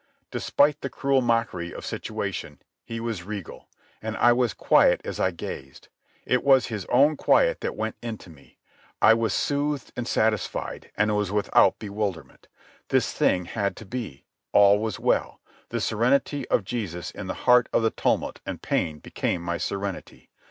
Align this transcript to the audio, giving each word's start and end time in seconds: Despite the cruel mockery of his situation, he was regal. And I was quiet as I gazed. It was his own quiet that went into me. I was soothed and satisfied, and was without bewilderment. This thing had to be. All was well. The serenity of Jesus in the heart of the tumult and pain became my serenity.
Despite 0.31 0.81
the 0.81 0.89
cruel 0.89 1.21
mockery 1.21 1.69
of 1.71 1.83
his 1.83 1.89
situation, 1.89 2.59
he 2.83 2.99
was 2.99 3.21
regal. 3.21 3.67
And 4.01 4.17
I 4.17 4.33
was 4.33 4.55
quiet 4.55 4.99
as 5.05 5.19
I 5.19 5.29
gazed. 5.29 5.89
It 6.25 6.43
was 6.43 6.65
his 6.65 6.85
own 6.87 7.15
quiet 7.15 7.61
that 7.61 7.75
went 7.75 7.97
into 8.01 8.31
me. 8.31 8.57
I 8.99 9.13
was 9.13 9.31
soothed 9.31 9.93
and 9.95 10.07
satisfied, 10.07 10.89
and 10.97 11.15
was 11.15 11.31
without 11.31 11.77
bewilderment. 11.77 12.47
This 12.87 13.13
thing 13.13 13.45
had 13.45 13.75
to 13.75 13.85
be. 13.85 14.25
All 14.53 14.79
was 14.79 14.99
well. 14.99 15.39
The 15.69 15.79
serenity 15.79 16.47
of 16.49 16.63
Jesus 16.63 17.11
in 17.11 17.27
the 17.27 17.35
heart 17.35 17.69
of 17.71 17.83
the 17.83 17.91
tumult 17.91 18.39
and 18.43 18.59
pain 18.59 18.97
became 18.97 19.43
my 19.43 19.59
serenity. 19.59 20.31